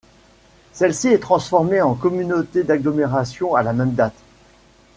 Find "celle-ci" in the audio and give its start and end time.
0.73-1.09